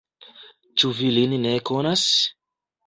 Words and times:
Ĉu 0.83 0.91
vi 1.01 1.11
lin 1.19 1.39
ne 1.45 1.55
konas? 1.73 2.09